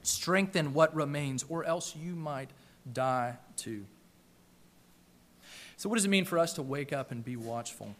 [0.02, 2.50] strengthen what remains, or else you might
[2.92, 3.84] die too.
[5.76, 7.94] So, what does it mean for us to wake up and be watchful?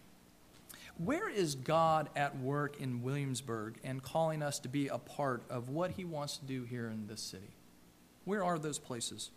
[0.98, 5.68] Where is God at work in Williamsburg and calling us to be a part of
[5.68, 7.50] what He wants to do here in this city?
[8.24, 9.31] Where are those places?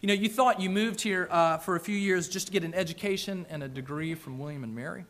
[0.00, 2.64] You know, you thought you moved here uh, for a few years just to get
[2.64, 5.04] an education and a degree from William and Mary.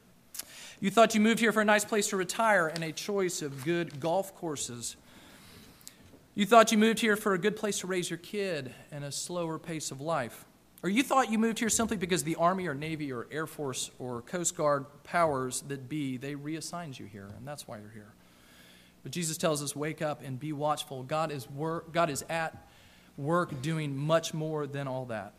[0.81, 3.65] You thought you moved here for a nice place to retire and a choice of
[3.65, 4.97] good golf courses.
[6.35, 9.13] You thought you moved here for a good place to raise your kid and a
[9.13, 10.45] slower pace of life.
[10.83, 13.91] Or you thought you moved here simply because the Army or Navy or Air Force
[13.99, 18.13] or Coast Guard powers that be, they reassigned you here, and that's why you're here.
[19.03, 21.03] But Jesus tells us, wake up and be watchful.
[21.03, 22.69] God is, work, God is at
[23.17, 25.33] work doing much more than all that.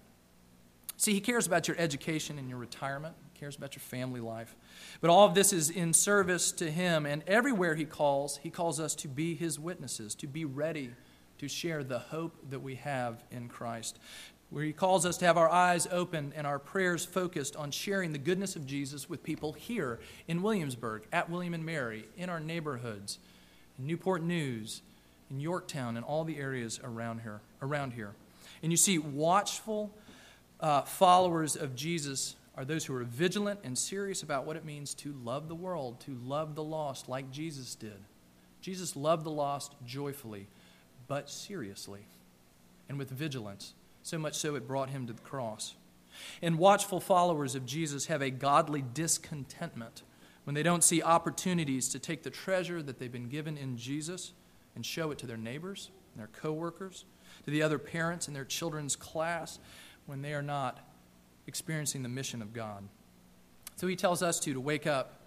[0.96, 4.56] See, He cares about your education and your retirement, cares about your family life.
[5.00, 8.80] But all of this is in service to Him, and everywhere He calls, He calls
[8.80, 10.92] us to be His witnesses, to be ready
[11.38, 14.00] to share the hope that we have in Christ.
[14.50, 18.14] Where He calls us to have our eyes open and our prayers focused on sharing
[18.14, 22.40] the goodness of Jesus with people here in Williamsburg, at William and Mary, in our
[22.40, 23.20] neighborhoods,
[23.78, 24.82] in Newport News,
[25.30, 27.42] in Yorktown, and all the areas around here.
[27.62, 28.14] Around here.
[28.64, 29.92] And you see, watchful
[30.60, 34.94] uh, followers of Jesus are those who are vigilant and serious about what it means
[34.96, 38.00] to love the world, to love the lost like Jesus did.
[38.62, 40.48] Jesus loved the lost joyfully,
[41.08, 42.08] but seriously
[42.90, 43.74] and with vigilance,
[44.08, 45.76] so much so it brought him to the cross.
[46.42, 50.04] And watchful followers of Jesus have a godly discontentment
[50.46, 54.32] when they don't see opportunities to take the treasure that they've been given in Jesus
[54.76, 57.04] and show it to their neighbors and their coworkers,
[57.44, 59.60] to the other parents in their children's class
[60.06, 60.80] when they are not
[61.46, 62.88] experiencing the mission of God.
[63.76, 65.20] So he tells us to, to wake up,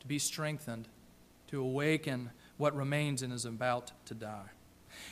[0.00, 0.88] to be strengthened,
[1.48, 4.48] to awaken what remains and is about to die.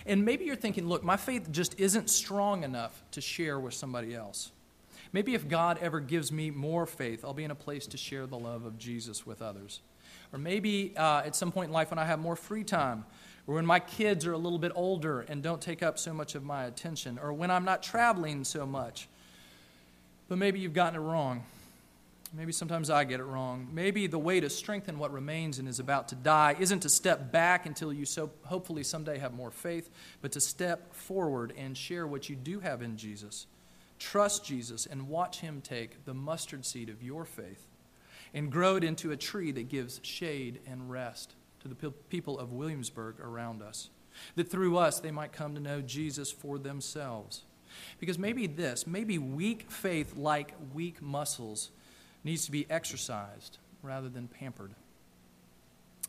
[0.07, 4.15] And maybe you're thinking, look, my faith just isn't strong enough to share with somebody
[4.15, 4.51] else.
[5.13, 8.27] Maybe if God ever gives me more faith, I'll be in a place to share
[8.27, 9.81] the love of Jesus with others.
[10.33, 13.05] Or maybe uh, at some point in life when I have more free time,
[13.47, 16.37] or when my kids are a little bit older and don't take up so much
[16.37, 19.09] of my attention, or when I'm not traveling so much,
[20.29, 21.45] but maybe you've gotten it wrong.
[22.33, 23.67] Maybe sometimes I get it wrong.
[23.73, 27.33] Maybe the way to strengthen what remains and is about to die isn't to step
[27.33, 29.91] back until you so hopefully someday have more faith,
[30.23, 33.47] but to step forward and share what you do have in Jesus.
[33.99, 37.67] Trust Jesus and watch him take the mustard seed of your faith
[38.33, 42.53] and grow it into a tree that gives shade and rest to the people of
[42.53, 43.91] Williamsburg around us.
[44.37, 47.43] That through us they might come to know Jesus for themselves.
[47.99, 51.71] Because maybe this, maybe weak faith, like weak muscles,
[52.25, 54.73] needs to be exercised rather than pampered.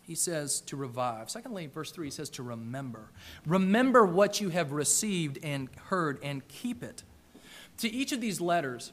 [0.03, 1.29] He says to revive.
[1.29, 3.11] Secondly, verse 3 he says to remember.
[3.45, 7.03] Remember what you have received and heard and keep it.
[7.77, 8.91] To each of these letters,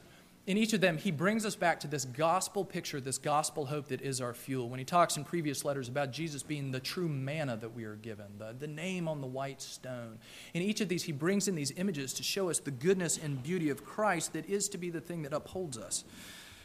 [0.49, 3.89] in each of them, he brings us back to this gospel picture, this gospel hope
[3.89, 4.67] that is our fuel.
[4.67, 7.95] When he talks in previous letters about Jesus being the true manna that we are
[7.95, 10.17] given, the, the name on the white stone.
[10.55, 13.43] In each of these, he brings in these images to show us the goodness and
[13.43, 16.03] beauty of Christ that is to be the thing that upholds us.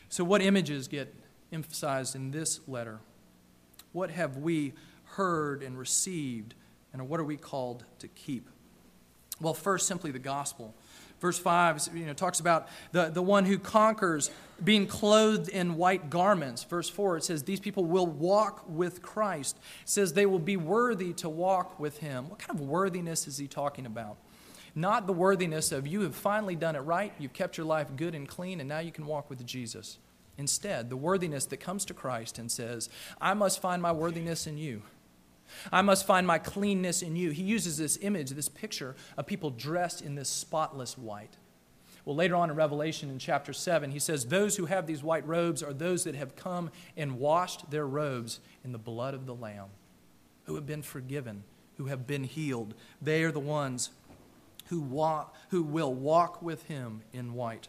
[0.09, 1.15] So, what images get
[1.53, 3.01] emphasized in this letter?
[3.93, 4.73] What have we
[5.05, 6.55] heard and received,
[6.93, 8.49] and what are we called to keep?
[9.41, 10.75] Well, first, simply the gospel.
[11.21, 14.31] Verse 5 you know, talks about the, the one who conquers
[14.63, 16.65] being clothed in white garments.
[16.65, 19.57] Verse 4, it says, These people will walk with Christ.
[19.83, 22.29] It says they will be worthy to walk with him.
[22.29, 24.19] What kind of worthiness is he talking about?
[24.75, 28.15] Not the worthiness of you have finally done it right, you've kept your life good
[28.15, 29.99] and clean, and now you can walk with Jesus.
[30.37, 32.89] Instead, the worthiness that comes to Christ and says,
[33.21, 34.83] I must find my worthiness in you.
[35.71, 37.31] I must find my cleanness in you.
[37.31, 41.37] He uses this image, this picture of people dressed in this spotless white.
[42.05, 45.27] Well, later on in Revelation in chapter 7, he says, Those who have these white
[45.27, 49.35] robes are those that have come and washed their robes in the blood of the
[49.35, 49.69] Lamb,
[50.45, 51.45] who have been forgiven,
[51.77, 52.75] who have been healed.
[53.01, 53.91] They are the ones
[54.67, 57.69] who, walk, who will walk with him in white.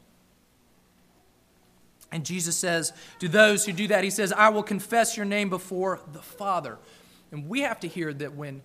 [2.12, 5.50] And Jesus says to those who do that, He says, I will confess your name
[5.50, 6.78] before the Father.
[7.32, 8.62] And we have to hear that when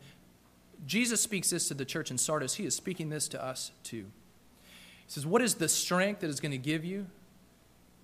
[0.87, 4.07] Jesus speaks this to the church in Sardis, he is speaking this to us too.
[5.07, 7.07] He says, What is the strength that is going to give you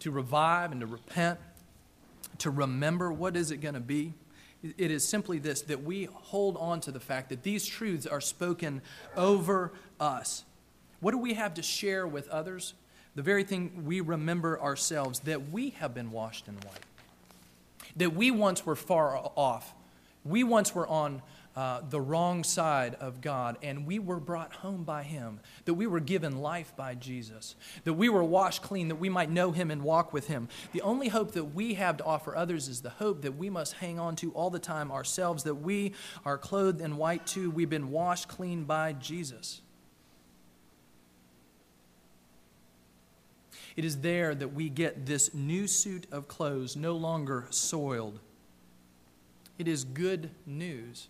[0.01, 1.39] to revive and to repent,
[2.39, 3.13] to remember?
[3.13, 4.15] What is it going to be?
[4.77, 8.21] It is simply this that we hold on to the fact that these truths are
[8.21, 8.83] spoken
[9.17, 10.45] over us.
[11.01, 12.75] What do we have to share with others?
[13.15, 16.85] The very thing we remember ourselves that we have been washed in white,
[17.97, 19.75] that we once were far off,
[20.25, 21.23] we once were on
[21.57, 25.87] uh, the wrong side of God, and we were brought home by Him, that we
[25.87, 29.71] were given life by Jesus, that we were washed clean, that we might know Him
[29.71, 30.49] and walk with Him.
[30.73, 33.75] The only hope that we have to offer others is the hope that we must
[33.75, 35.95] hang on to all the time ourselves, that we
[36.27, 37.51] are clothed in white too.
[37.51, 39.63] We've been washed clean by Jesus.
[43.77, 48.21] It is there that we get this new suit of clothes, no longer soiled.
[49.59, 51.09] It is good news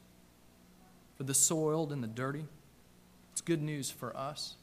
[1.17, 2.45] for the soiled and the dirty.
[3.33, 4.57] It's good news for us.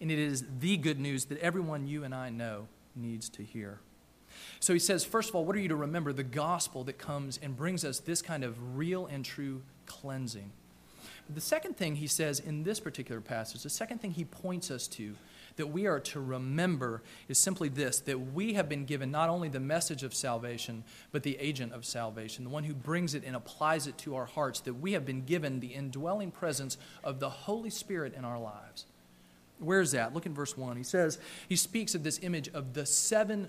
[0.00, 3.78] And it is the good news that everyone you and I know needs to hear.
[4.60, 6.12] So he says, first of all, what are you to remember?
[6.12, 10.50] The gospel that comes and brings us this kind of real and true cleansing.
[11.26, 14.70] But the second thing he says in this particular passage, the second thing he points
[14.70, 15.14] us to
[15.56, 19.48] that we are to remember is simply this that we have been given not only
[19.48, 23.36] the message of salvation, but the agent of salvation, the one who brings it and
[23.36, 27.30] applies it to our hearts, that we have been given the indwelling presence of the
[27.30, 28.86] Holy Spirit in our lives.
[29.58, 30.12] Where's that?
[30.12, 30.76] Look in verse 1.
[30.76, 33.48] He says, he speaks of this image of the seven,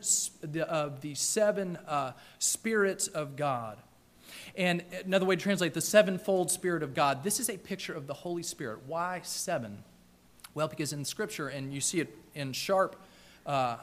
[0.67, 3.79] of the seven uh, spirits of God.
[4.55, 7.23] And another way to translate the sevenfold Spirit of God.
[7.23, 8.79] This is a picture of the Holy Spirit.
[8.85, 9.83] Why seven?
[10.53, 12.95] Well, because in Scripture, and you see it in sharp
[13.45, 13.77] uh,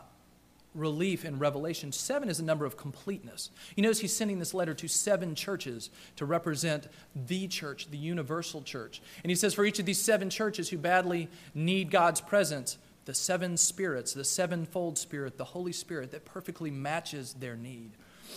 [0.75, 3.51] relief in Revelation, seven is a number of completeness.
[3.77, 8.63] You notice he's sending this letter to seven churches to represent the church, the universal
[8.63, 9.03] church.
[9.25, 13.15] And he says, for each of these seven churches who badly need God's presence, the
[13.15, 17.91] seven spirits, the sevenfold spirit, the Holy Spirit that perfectly matches their need.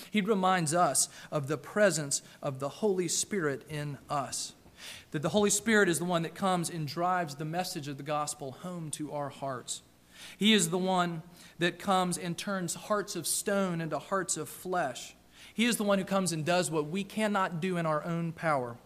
[0.10, 4.54] He reminds us of the presence of the Holy Spirit in us.
[5.12, 8.04] That the Holy Spirit is the one that comes and drives the message of the
[8.04, 9.82] gospel home to our hearts.
[10.38, 11.24] He is the one
[11.60, 15.16] that comes and turns hearts of stone into hearts of flesh.
[15.54, 18.32] He is the one who comes and does what we cannot do in our own
[18.32, 18.78] power.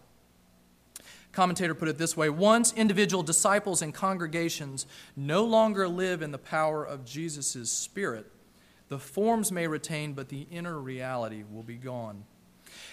[1.32, 4.86] Commentator put it this way Once individual disciples and congregations
[5.16, 8.26] no longer live in the power of Jesus' Spirit,
[8.88, 12.24] the forms may retain, but the inner reality will be gone.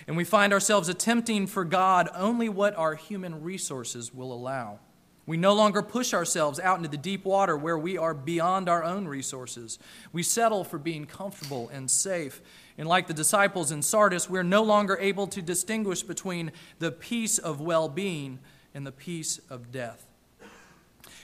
[0.07, 4.79] And we find ourselves attempting for God only what our human resources will allow.
[5.27, 8.83] We no longer push ourselves out into the deep water where we are beyond our
[8.83, 9.79] own resources.
[10.13, 12.41] We settle for being comfortable and safe.
[12.77, 17.39] And like the disciples in Sardis, we're no longer able to distinguish between the peace
[17.39, 18.39] of well being
[18.73, 20.05] and the peace of death.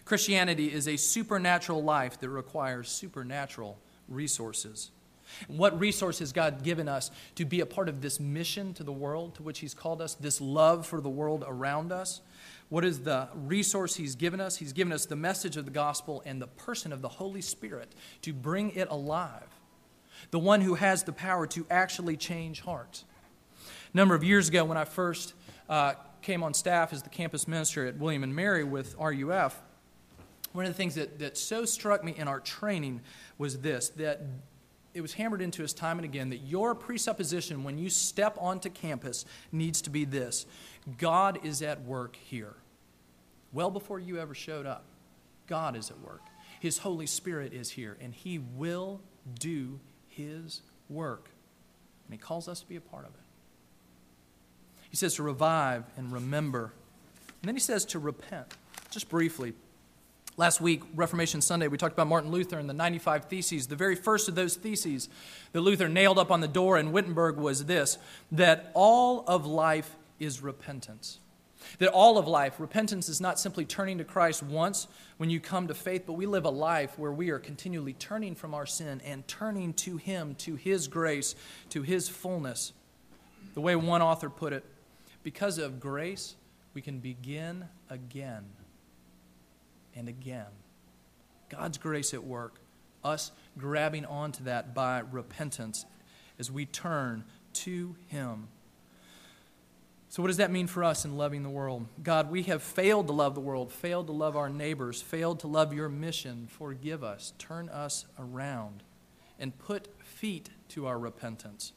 [0.03, 4.91] Christianity is a supernatural life that requires supernatural resources.
[5.47, 8.91] What resource has God given us to be a part of this mission to the
[8.91, 12.21] world to which He's called us, this love for the world around us?
[12.69, 14.57] What is the resource He's given us?
[14.57, 17.93] He's given us the message of the gospel and the person of the Holy Spirit
[18.21, 19.47] to bring it alive.
[20.31, 23.03] The one who has the power to actually change hearts.
[23.93, 25.33] A number of years ago, when I first
[25.67, 29.61] uh, came on staff as the campus minister at William and Mary with RUF,
[30.53, 33.01] one of the things that, that so struck me in our training
[33.37, 34.21] was this that
[34.93, 38.69] it was hammered into us time and again that your presupposition when you step onto
[38.69, 40.45] campus needs to be this
[40.97, 42.55] God is at work here.
[43.53, 44.85] Well before you ever showed up,
[45.47, 46.21] God is at work.
[46.59, 49.01] His Holy Spirit is here, and He will
[49.39, 51.29] do His work.
[52.05, 53.19] And He calls us to be a part of it.
[54.89, 56.73] He says to revive and remember.
[57.41, 58.53] And then He says to repent.
[58.91, 59.53] Just briefly,
[60.37, 63.67] Last week, Reformation Sunday, we talked about Martin Luther and the 95 Theses.
[63.67, 65.09] The very first of those theses
[65.51, 67.97] that Luther nailed up on the door in Wittenberg was this
[68.31, 71.19] that all of life is repentance.
[71.79, 75.67] That all of life, repentance is not simply turning to Christ once when you come
[75.67, 79.01] to faith, but we live a life where we are continually turning from our sin
[79.05, 81.35] and turning to Him, to His grace,
[81.69, 82.71] to His fullness.
[83.53, 84.63] The way one author put it,
[85.23, 86.35] because of grace,
[86.73, 88.45] we can begin again
[89.95, 90.47] and again.
[91.49, 92.55] God's grace at work,
[93.03, 95.85] us grabbing onto that by repentance
[96.39, 98.47] as we turn to Him.
[100.11, 101.87] So, what does that mean for us in loving the world?
[102.03, 105.47] God, we have failed to love the world, failed to love our neighbors, failed to
[105.47, 106.47] love your mission.
[106.51, 108.83] Forgive us, turn us around,
[109.39, 111.71] and put feet to our repentance.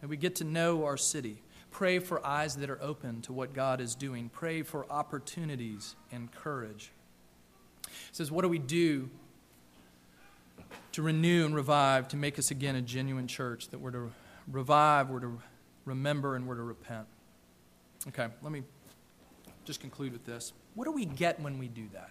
[0.00, 1.42] And we get to know our city.
[1.74, 4.28] Pray for eyes that are open to what God is doing.
[4.28, 6.92] Pray for opportunities and courage.
[7.82, 9.10] It says, What do we do
[10.92, 13.70] to renew and revive, to make us again a genuine church?
[13.70, 14.12] That we're to
[14.46, 15.40] revive, we're to
[15.84, 17.08] remember, and we're to repent.
[18.06, 18.62] Okay, let me
[19.64, 20.52] just conclude with this.
[20.76, 22.10] What do we get when we do that?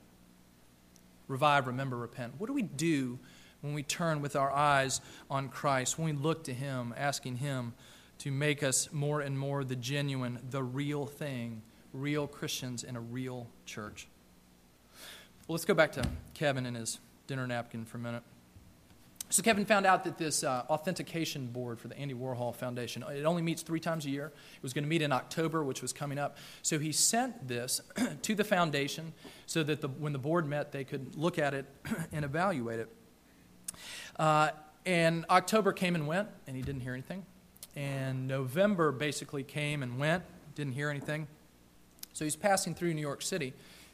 [1.30, 2.34] Revive, remember, repent.
[2.38, 3.18] What do we do
[3.62, 5.00] when we turn with our eyes
[5.30, 7.74] on Christ, when we look to Him, asking Him?
[8.24, 11.62] To make us more and more the genuine, the real thing,
[11.92, 14.08] real Christians in a real church.
[15.46, 18.24] Well, let's go back to Kevin and his dinner napkin for a minute.
[19.30, 23.26] So Kevin found out that this uh, authentication board for the Andy Warhol Foundation, it
[23.26, 24.28] only meets three times a year.
[24.28, 26.38] It was going to meet in October, which was coming up.
[26.62, 27.82] So he sent this
[28.22, 29.12] to the foundation
[29.48, 31.66] so that the, when the board met, they could look at it
[32.14, 32.90] and evaluate it.
[34.18, 34.52] Uh,
[34.86, 37.26] and October came and went, and he didn't hear anything.
[37.76, 40.24] And November basically came and went,
[40.56, 41.28] didn't hear anything.
[42.14, 43.54] So he's passing through New York City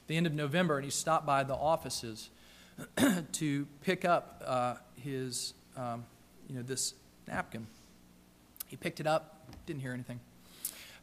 [0.09, 2.31] the end of November, and he stopped by the offices
[3.31, 6.03] to pick up uh, his, um,
[6.49, 6.95] you know, this
[7.27, 7.67] napkin.
[8.67, 10.19] He picked it up, didn't hear anything.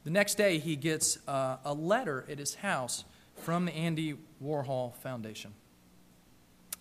[0.05, 3.05] The next day, he gets uh, a letter at his house
[3.37, 5.53] from the Andy Warhol Foundation.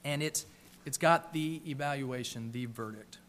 [0.04, 0.48] And it's,
[0.86, 3.20] it's got the evaluation, the verdict.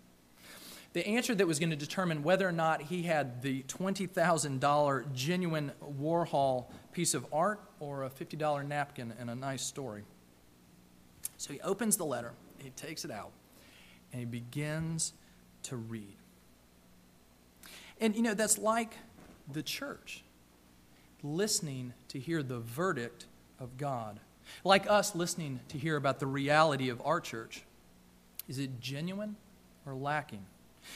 [0.97, 5.73] The answer that was going to determine whether or not he had the $20,000 genuine
[6.01, 10.05] Warhol piece of art or a $50 napkin and a nice story.
[11.37, 12.33] So he opens the letter,
[12.63, 13.33] he takes it out,
[14.11, 15.13] and he begins
[15.65, 16.17] to read.
[18.01, 18.95] And you know, that's like
[19.53, 20.25] the church
[21.23, 23.27] listening to hear the verdict
[23.61, 24.19] of God.
[24.65, 27.65] Like us listening to hear about the reality of our church.
[28.49, 29.37] Is it genuine
[29.85, 30.47] or lacking?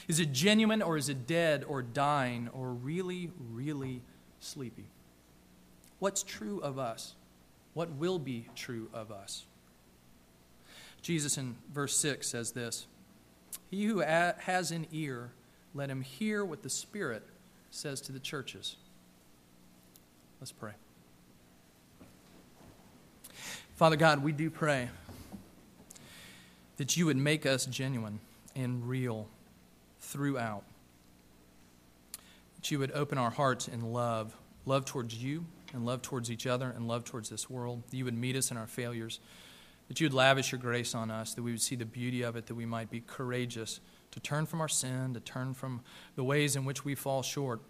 [0.08, 4.02] Is it genuine or is it dead or dying or really, really
[4.40, 4.86] sleepy?
[5.98, 7.14] What's true of us?
[7.74, 9.44] What will be true of us?
[11.02, 12.86] Jesus in verse 6 says this
[13.70, 15.30] He who has an ear,
[15.74, 17.22] let him hear what the Spirit
[17.70, 18.76] says to the churches.
[20.40, 20.72] Let's pray.
[23.76, 24.90] Father God, we do pray
[26.76, 28.20] that you would make us genuine
[28.54, 29.28] and real
[30.10, 30.64] throughout.
[32.56, 34.36] That you would open our hearts in love,
[34.66, 37.82] love towards you, and love towards each other, and love towards this world.
[37.90, 39.20] That you would meet us in our failures
[39.90, 42.36] that you would lavish your grace on us, that we would see the beauty of
[42.36, 43.80] it, that we might be courageous
[44.12, 45.80] to turn from our sin, to turn from
[46.14, 47.60] the ways in which we fall short,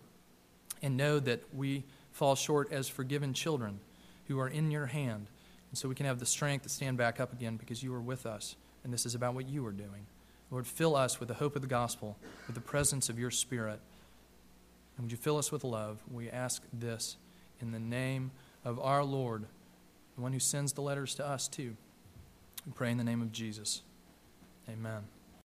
[0.83, 1.83] and know that we
[2.13, 3.81] fall short as forgiven children
[4.29, 5.29] who are in your hand.
[5.71, 8.03] And so we can have the strength to stand back up again because you are
[8.03, 10.05] with us, and this is about what you are doing.
[10.51, 13.81] Lord, fill us with the hope of the gospel, with the presence of your Spirit.
[14.97, 15.99] And would you fill us with love?
[16.13, 17.17] We ask this
[17.61, 18.33] in the name
[18.65, 19.47] of our Lord,
[20.17, 21.77] the one who sends the letters to us, too.
[22.67, 23.83] We pray in the name of Jesus.
[24.69, 25.03] Amen.